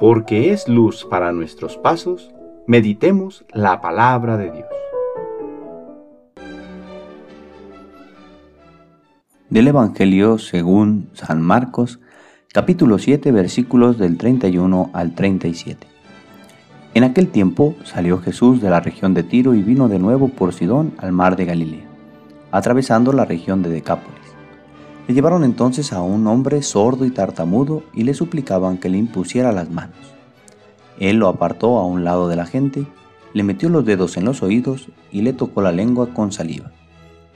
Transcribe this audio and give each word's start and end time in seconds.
porque 0.00 0.50
es 0.50 0.66
luz 0.66 1.04
para 1.04 1.30
nuestros 1.30 1.76
pasos, 1.76 2.30
meditemos 2.66 3.44
la 3.52 3.82
palabra 3.82 4.38
de 4.38 4.50
Dios. 4.50 4.66
Del 9.50 9.68
Evangelio 9.68 10.38
según 10.38 11.10
San 11.12 11.42
Marcos, 11.42 12.00
capítulo 12.50 12.98
7, 12.98 13.30
versículos 13.30 13.98
del 13.98 14.16
31 14.16 14.88
al 14.94 15.14
37. 15.14 15.86
En 16.94 17.04
aquel 17.04 17.28
tiempo 17.28 17.74
salió 17.84 18.18
Jesús 18.18 18.62
de 18.62 18.70
la 18.70 18.80
región 18.80 19.12
de 19.12 19.22
Tiro 19.22 19.54
y 19.54 19.62
vino 19.62 19.88
de 19.88 19.98
nuevo 19.98 20.28
por 20.28 20.54
Sidón 20.54 20.94
al 20.96 21.12
mar 21.12 21.36
de 21.36 21.44
Galilea, 21.44 21.86
atravesando 22.52 23.12
la 23.12 23.26
región 23.26 23.62
de 23.62 23.68
Decápolis. 23.68 24.19
Le 25.10 25.14
llevaron 25.14 25.42
entonces 25.42 25.92
a 25.92 26.02
un 26.02 26.24
hombre 26.28 26.62
sordo 26.62 27.04
y 27.04 27.10
tartamudo 27.10 27.82
y 27.92 28.04
le 28.04 28.14
suplicaban 28.14 28.78
que 28.78 28.88
le 28.88 28.96
impusiera 28.96 29.50
las 29.50 29.68
manos. 29.68 29.96
Él 31.00 31.16
lo 31.16 31.26
apartó 31.26 31.78
a 31.78 31.84
un 31.84 32.04
lado 32.04 32.28
de 32.28 32.36
la 32.36 32.46
gente, 32.46 32.86
le 33.34 33.42
metió 33.42 33.68
los 33.70 33.84
dedos 33.84 34.16
en 34.16 34.24
los 34.24 34.40
oídos 34.40 34.86
y 35.10 35.22
le 35.22 35.32
tocó 35.32 35.62
la 35.62 35.72
lengua 35.72 36.14
con 36.14 36.30
saliva. 36.30 36.70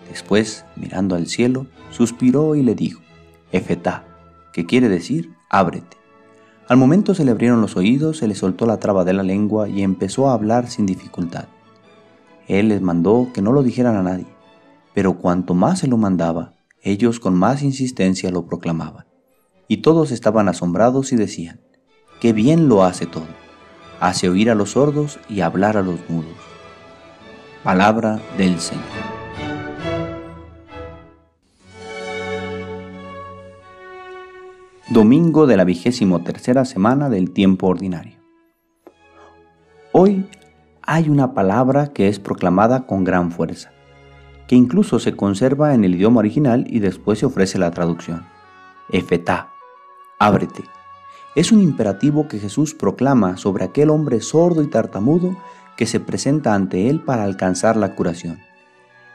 Después, 0.09 0.65
mirando 0.77 1.17
al 1.17 1.27
cielo, 1.27 1.67
suspiró 1.91 2.55
y 2.55 2.63
le 2.63 2.77
dijo, 2.77 3.03
Efetá, 3.51 4.05
que 4.53 4.67
quiere 4.67 4.89
decir, 4.89 5.33
ábrete. 5.51 5.97
Al 6.69 6.77
momento 6.77 7.13
se 7.13 7.25
le 7.25 7.33
abrieron 7.33 7.61
los 7.61 7.77
oídos, 7.77 8.19
se 8.19 8.29
le 8.29 8.37
soltó 8.37 8.67
la 8.67 8.79
traba 8.79 9.05
de 9.05 9.15
la 9.15 9.25
lengua 9.25 9.69
y 9.69 9.83
empezó 9.83 10.29
a 10.29 10.35
hablar 10.35 10.71
sin 10.71 10.87
dificultad. 10.87 11.47
Él 12.47 12.69
les 12.69 12.81
mandó 12.81 13.31
que 13.35 13.43
no 13.43 13.51
lo 13.51 13.65
dijeran 13.65 13.97
a 13.97 14.05
nadie, 14.05 14.29
pero 14.95 15.15
cuanto 15.15 15.55
más 15.55 15.81
se 15.81 15.89
lo 15.89 15.97
mandaba, 15.97 16.53
ellos 16.85 17.19
con 17.19 17.35
más 17.35 17.63
insistencia 17.63 18.31
lo 18.31 18.45
proclamaban. 18.45 19.07
Y 19.69 19.79
todos 19.79 20.13
estaban 20.13 20.49
asombrados 20.51 21.13
y 21.13 21.17
decían, 21.17 21.63
qué 22.21 22.35
bien 22.35 22.69
lo 22.69 22.85
hace 22.85 23.07
todo. 23.07 23.27
Hace 24.01 24.29
oír 24.29 24.51
a 24.51 24.55
los 24.55 24.73
sordos 24.73 25.19
y 25.31 25.41
hablar 25.41 25.79
a 25.79 25.83
los 25.83 25.99
mudos. 26.11 26.35
Palabra 27.63 28.21
del 28.37 28.61
Señor. 28.61 28.85
Domingo 34.91 35.47
de 35.47 35.57
la 35.57 35.65
vigésimo 35.65 36.23
tercera 36.23 36.67
semana 36.67 37.09
del 37.09 37.31
tiempo 37.31 37.69
ordinario. 37.69 38.19
Hoy 39.93 40.27
hay 40.83 41.09
una 41.09 41.33
palabra 41.33 41.95
que 41.95 42.09
es 42.09 42.19
proclamada 42.19 42.87
con 42.87 43.05
gran 43.05 43.33
fuerza 43.33 43.75
que 44.47 44.57
incluso 44.57 44.99
se 44.99 45.17
conserva 45.17 45.75
en 45.75 45.85
el 45.85 45.95
idioma 45.95 46.21
original 46.21 46.65
y 46.69 46.81
después 46.81 47.19
se 47.19 47.27
ofrece 47.27 47.59
la 47.59 47.71
traducción. 47.71 48.27
Efetá, 48.91 49.53
ábrete. 50.19 50.65
Es 51.35 51.51
un 51.51 51.61
imperativo 51.61 52.29
que 52.29 52.39
Jesús 52.39 52.75
proclama 52.75 53.37
sobre 53.37 53.65
aquel 53.65 53.91
hombre 53.91 54.21
sordo 54.21 54.63
y 54.63 54.69
tartamudo 54.69 55.37
que 55.77 55.87
se 55.87 56.01
presenta 56.01 56.55
ante 56.55 56.89
él 56.89 57.01
para 57.01 57.25
alcanzar 57.25 57.77
la 57.77 57.97
curación, 57.97 58.39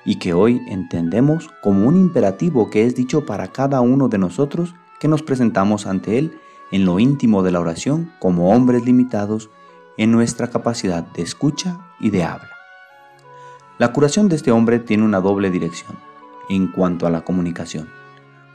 y 0.03 0.16
que 0.19 0.33
hoy 0.33 0.61
entendemos 0.67 1.50
como 1.61 1.88
un 1.88 1.95
imperativo 1.95 2.69
que 2.69 2.85
es 2.85 2.95
dicho 2.95 3.25
para 3.25 3.50
cada 3.50 3.80
uno 3.81 4.09
de 4.09 4.17
nosotros 4.17 4.75
que 5.00 5.07
nos 5.07 5.23
presentamos 5.23 5.88
ante 5.88 6.17
él 6.17 6.38
en 6.72 6.85
lo 6.85 7.00
íntimo 7.00 7.41
de 7.41 7.52
la 7.52 7.61
oración 7.61 8.11
como 8.19 8.52
hombres 8.52 8.85
limitados 8.85 9.50
en 9.97 10.11
nuestra 10.11 10.50
capacidad 10.50 11.03
de 11.03 11.22
escucha 11.22 11.80
y 12.00 12.09
de 12.09 12.23
habla. 12.23 12.59
La 13.80 13.94
curación 13.94 14.27
de 14.27 14.35
este 14.35 14.52
hombre 14.52 14.80
tiene 14.80 15.05
una 15.05 15.22
doble 15.22 15.49
dirección 15.49 15.97
en 16.49 16.67
cuanto 16.67 17.08
a 17.08 17.09
la 17.09 17.22
comunicación, 17.22 17.88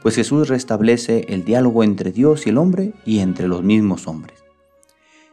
pues 0.03 0.13
Jesús 0.13 0.49
restablece 0.49 1.25
el 1.29 1.43
diálogo 1.43 1.83
entre 1.83 2.11
Dios 2.11 2.45
y 2.45 2.51
el 2.51 2.59
hombre 2.59 2.93
y 3.07 3.21
entre 3.21 3.47
los 3.47 3.63
mismos 3.63 4.07
hombres. 4.07 4.43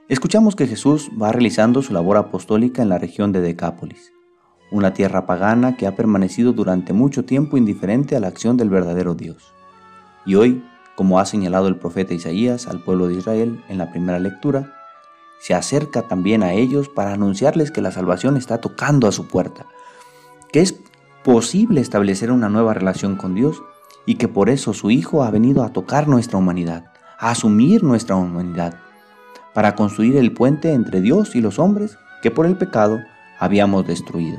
Escuchamos 0.08 0.56
que 0.56 0.66
Jesús 0.66 1.10
va 1.20 1.30
realizando 1.30 1.82
su 1.82 1.92
labor 1.92 2.16
apostólica 2.16 2.80
en 2.80 2.88
la 2.88 2.96
región 2.96 3.32
de 3.32 3.42
Decápolis, 3.42 4.14
una 4.70 4.94
tierra 4.94 5.26
pagana 5.26 5.76
que 5.76 5.86
ha 5.86 5.94
permanecido 5.94 6.54
durante 6.54 6.94
mucho 6.94 7.26
tiempo 7.26 7.58
indiferente 7.58 8.16
a 8.16 8.20
la 8.20 8.28
acción 8.28 8.56
del 8.56 8.70
verdadero 8.70 9.14
Dios. 9.14 9.52
Y 10.24 10.36
hoy, 10.36 10.64
como 10.96 11.20
ha 11.20 11.26
señalado 11.26 11.68
el 11.68 11.76
profeta 11.76 12.14
Isaías 12.14 12.66
al 12.66 12.82
pueblo 12.82 13.08
de 13.08 13.16
Israel 13.16 13.62
en 13.68 13.76
la 13.76 13.90
primera 13.90 14.18
lectura, 14.18 14.72
se 15.38 15.52
acerca 15.52 16.08
también 16.08 16.42
a 16.42 16.54
ellos 16.54 16.88
para 16.88 17.12
anunciarles 17.12 17.70
que 17.70 17.82
la 17.82 17.92
salvación 17.92 18.38
está 18.38 18.62
tocando 18.62 19.06
a 19.06 19.12
su 19.12 19.28
puerta, 19.28 19.66
que 20.52 20.60
es 20.60 20.78
posible 21.24 21.80
establecer 21.80 22.30
una 22.30 22.48
nueva 22.48 22.74
relación 22.74 23.16
con 23.16 23.34
Dios 23.34 23.62
y 24.06 24.16
que 24.16 24.28
por 24.28 24.50
eso 24.50 24.74
su 24.74 24.90
Hijo 24.90 25.22
ha 25.22 25.30
venido 25.30 25.64
a 25.64 25.72
tocar 25.72 26.08
nuestra 26.08 26.38
humanidad, 26.38 26.86
a 27.18 27.30
asumir 27.30 27.82
nuestra 27.82 28.16
humanidad, 28.16 28.74
para 29.54 29.74
construir 29.74 30.16
el 30.16 30.32
puente 30.32 30.72
entre 30.72 31.00
Dios 31.00 31.34
y 31.36 31.40
los 31.40 31.58
hombres 31.58 31.98
que 32.22 32.30
por 32.30 32.46
el 32.46 32.56
pecado 32.56 33.00
habíamos 33.38 33.86
destruido. 33.86 34.38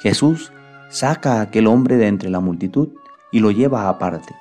Jesús 0.00 0.52
saca 0.88 1.34
a 1.34 1.40
aquel 1.42 1.66
hombre 1.66 1.96
de 1.96 2.08
entre 2.08 2.30
la 2.30 2.40
multitud 2.40 2.88
y 3.30 3.40
lo 3.40 3.50
lleva 3.50 3.88
aparte, 3.88 4.34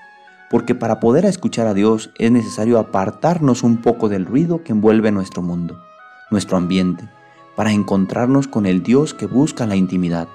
porque 0.49 0.75
para 0.75 0.99
poder 0.99 1.25
escuchar 1.25 1.67
a 1.67 1.73
Dios 1.73 2.11
es 2.17 2.31
necesario 2.31 2.77
apartarnos 2.77 3.63
un 3.63 3.77
poco 3.77 4.09
del 4.09 4.25
ruido 4.25 4.63
que 4.63 4.73
envuelve 4.73 5.11
nuestro 5.11 5.41
mundo, 5.41 5.81
nuestro 6.29 6.57
ambiente, 6.57 7.07
para 7.55 7.71
encontrarnos 7.71 8.47
con 8.47 8.65
el 8.65 8.83
Dios 8.83 9.13
que 9.13 9.27
busca 9.27 9.65
la 9.65 9.75
intimidad, 9.75 10.27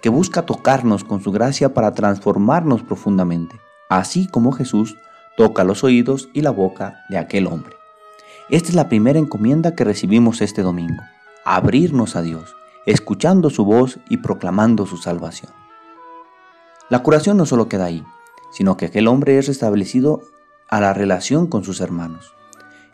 que 0.00 0.08
busca 0.08 0.46
tocarnos 0.46 1.04
con 1.04 1.22
su 1.22 1.32
gracia 1.32 1.74
para 1.74 1.92
transformarnos 1.92 2.82
profundamente, 2.82 3.60
así 3.88 4.26
como 4.26 4.52
Jesús 4.52 4.96
toca 5.36 5.64
los 5.64 5.84
oídos 5.84 6.28
y 6.32 6.42
la 6.42 6.50
boca 6.50 7.04
de 7.08 7.18
aquel 7.18 7.46
hombre. 7.46 7.76
Esta 8.48 8.68
es 8.70 8.74
la 8.74 8.88
primera 8.88 9.18
encomienda 9.18 9.74
que 9.74 9.84
recibimos 9.84 10.40
este 10.40 10.62
domingo, 10.62 11.02
abrirnos 11.44 12.16
a 12.16 12.22
Dios, 12.22 12.56
escuchando 12.86 13.50
su 13.50 13.64
voz 13.64 13.98
y 14.08 14.18
proclamando 14.18 14.86
su 14.86 14.96
salvación. 14.96 15.52
La 16.88 17.02
curación 17.02 17.36
no 17.36 17.46
solo 17.46 17.68
queda 17.68 17.84
ahí, 17.84 18.04
sino 18.50 18.76
que 18.76 18.86
aquel 18.86 19.06
hombre 19.06 19.38
es 19.38 19.46
restablecido 19.46 20.22
a 20.68 20.80
la 20.80 20.92
relación 20.92 21.46
con 21.46 21.62
sus 21.62 21.80
hermanos. 21.80 22.34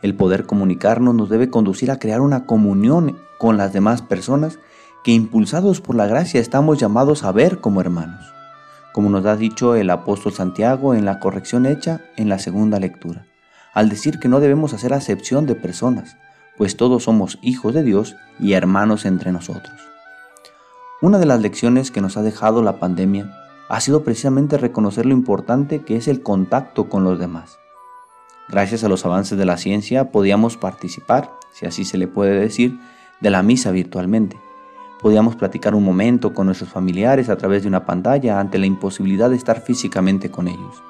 El 0.03 0.15
poder 0.15 0.45
comunicarnos 0.45 1.15
nos 1.15 1.31
debe 1.31 1.49
conducir 1.49 1.91
a 1.91 1.99
crear 1.99 2.21
una 2.21 2.45
comunión 2.45 3.19
con 3.39 3.57
las 3.57 3.73
demás 3.73 4.03
personas 4.03 4.59
que 5.07 5.13
impulsados 5.13 5.81
por 5.81 5.95
la 5.95 6.09
gracia 6.09 6.41
estamos 6.41 6.79
llamados 6.79 7.23
a 7.23 7.31
ver 7.31 7.61
como 7.61 7.81
hermanos, 7.81 8.27
como 8.93 9.09
nos 9.09 9.25
ha 9.25 9.37
dicho 9.37 9.77
el 9.77 9.89
apóstol 9.91 10.33
Santiago 10.33 10.97
en 10.97 11.05
la 11.05 11.21
corrección 11.21 11.65
hecha 11.65 12.01
en 12.17 12.29
la 12.29 12.41
segunda 12.41 12.81
lectura, 12.81 13.25
al 13.73 13.89
decir 13.89 14.19
que 14.19 14.27
no 14.27 14.41
debemos 14.41 14.75
hacer 14.75 14.93
acepción 14.93 15.47
de 15.47 15.55
personas, 15.55 16.17
pues 16.57 16.77
todos 16.77 17.05
somos 17.05 17.39
hijos 17.41 17.73
de 17.73 17.85
Dios 17.85 18.17
y 18.41 18.55
hermanos 18.55 19.05
entre 19.05 19.31
nosotros. 19.31 19.77
Una 21.01 21.21
de 21.21 21.27
las 21.27 21.41
lecciones 21.41 21.93
que 21.93 22.01
nos 22.01 22.17
ha 22.17 22.23
dejado 22.23 22.65
la 22.65 22.81
pandemia 22.81 23.33
ha 23.69 23.81
sido 23.81 24.03
precisamente 24.03 24.59
reconocer 24.59 25.07
lo 25.07 25.13
importante 25.13 25.85
que 25.85 25.95
es 25.95 26.09
el 26.09 26.21
contacto 26.21 26.89
con 26.89 27.05
los 27.05 27.21
demás. 27.21 27.61
Gracias 28.49 28.83
a 28.83 28.89
los 28.89 29.07
avances 29.07 29.39
de 29.39 29.47
la 29.47 29.57
ciencia 29.57 30.11
podíamos 30.11 30.57
participar, 30.57 31.31
si 31.53 31.65
así 31.65 31.85
se 31.85 31.97
le 31.97 32.09
puede 32.09 32.41
decir, 32.41 32.77
de 33.21 33.31
la 33.31 33.45
misa 33.45 33.71
virtualmente. 33.71 34.37
Podíamos 35.01 35.37
platicar 35.37 35.75
un 35.75 35.85
momento 35.85 36.33
con 36.33 36.47
nuestros 36.47 36.71
familiares 36.71 37.29
a 37.29 37.37
través 37.37 37.63
de 37.63 37.69
una 37.69 37.85
pantalla 37.85 38.41
ante 38.41 38.59
la 38.59 38.67
imposibilidad 38.67 39.29
de 39.29 39.37
estar 39.37 39.61
físicamente 39.61 40.31
con 40.31 40.49
ellos. 40.49 40.83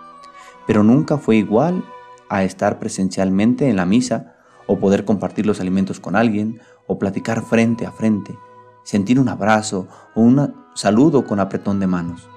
Pero 0.67 0.85
nunca 0.85 1.19
fue 1.19 1.37
igual 1.37 1.85
a 2.29 2.45
estar 2.45 2.79
presencialmente 2.79 3.69
en 3.69 3.77
la 3.77 3.85
misa 3.85 4.37
o 4.67 4.79
poder 4.79 5.05
compartir 5.05 5.47
los 5.47 5.61
alimentos 5.61 6.01
con 6.01 6.15
alguien 6.15 6.61
o 6.87 6.99
platicar 6.99 7.43
frente 7.43 7.85
a 7.85 7.93
frente, 7.93 8.37
sentir 8.85 9.19
un 9.19 9.29
abrazo 9.29 9.89
o 10.15 10.21
un 10.21 10.55
saludo 10.75 11.27
con 11.27 11.41
apretón 11.41 11.81
de 11.81 11.89
manos. 11.89 12.29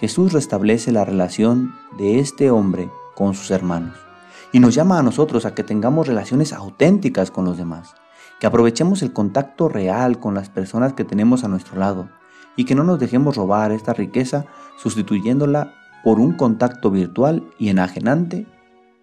Jesús 0.00 0.32
restablece 0.32 0.92
la 0.92 1.04
relación 1.04 1.74
de 1.98 2.20
este 2.20 2.50
hombre 2.50 2.90
con 3.14 3.34
sus 3.34 3.50
hermanos 3.50 3.96
y 4.52 4.60
nos 4.60 4.74
llama 4.74 4.98
a 4.98 5.02
nosotros 5.02 5.44
a 5.44 5.54
que 5.54 5.62
tengamos 5.62 6.06
relaciones 6.06 6.52
auténticas 6.52 7.30
con 7.30 7.44
los 7.44 7.56
demás 7.56 7.94
que 8.40 8.46
aprovechemos 8.46 9.02
el 9.02 9.12
contacto 9.12 9.68
real 9.68 10.18
con 10.20 10.34
las 10.34 10.48
personas 10.50 10.92
que 10.92 11.04
tenemos 11.04 11.44
a 11.44 11.48
nuestro 11.48 11.78
lado 11.78 12.08
y 12.56 12.64
que 12.64 12.74
no 12.74 12.84
nos 12.84 12.98
dejemos 12.98 13.36
robar 13.36 13.72
esta 13.72 13.92
riqueza 13.92 14.46
sustituyéndola 14.76 15.74
por 16.04 16.20
un 16.20 16.32
contacto 16.32 16.90
virtual 16.90 17.44
y 17.58 17.68
enajenante 17.68 18.46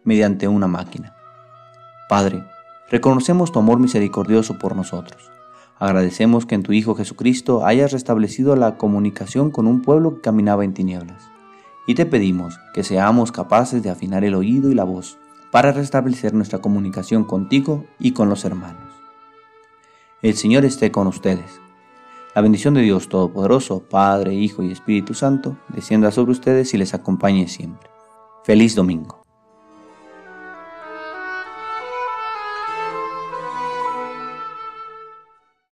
mediante 0.03 0.47
una 0.47 0.67
máquina. 0.67 1.15
Padre, 2.09 2.43
reconocemos 2.89 3.51
tu 3.51 3.59
amor 3.59 3.79
misericordioso 3.79 4.57
por 4.57 4.75
nosotros. 4.75 5.31
Agradecemos 5.79 6.45
que 6.45 6.55
en 6.55 6.63
tu 6.63 6.71
Hijo 6.71 6.95
Jesucristo 6.95 7.65
hayas 7.65 7.91
restablecido 7.91 8.55
la 8.55 8.77
comunicación 8.77 9.51
con 9.51 9.67
un 9.67 9.81
pueblo 9.81 10.15
que 10.15 10.21
caminaba 10.21 10.63
en 10.63 10.73
tinieblas. 10.73 11.23
Y 11.87 11.95
te 11.95 12.05
pedimos 12.05 12.59
que 12.73 12.83
seamos 12.83 13.31
capaces 13.31 13.83
de 13.83 13.89
afinar 13.89 14.23
el 14.23 14.35
oído 14.35 14.71
y 14.71 14.75
la 14.75 14.85
voz 14.85 15.17
para 15.51 15.71
restablecer 15.71 16.33
nuestra 16.33 16.59
comunicación 16.59 17.25
contigo 17.25 17.85
y 17.99 18.11
con 18.11 18.29
los 18.29 18.45
hermanos. 18.45 18.92
El 20.23 20.35
Señor 20.35 20.63
esté 20.63 20.89
con 20.89 21.07
ustedes. 21.07 21.59
La 22.33 22.41
bendición 22.41 22.73
de 22.73 22.81
Dios 22.81 23.09
Todopoderoso, 23.09 23.83
Padre, 23.83 24.33
Hijo 24.33 24.63
y 24.63 24.71
Espíritu 24.71 25.13
Santo, 25.13 25.57
descienda 25.67 26.11
sobre 26.11 26.31
ustedes 26.31 26.73
y 26.73 26.77
les 26.77 26.93
acompañe 26.93 27.49
siempre. 27.49 27.89
Feliz 28.45 28.73
domingo. 28.73 29.22